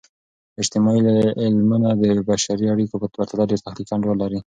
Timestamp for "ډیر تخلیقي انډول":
3.49-4.17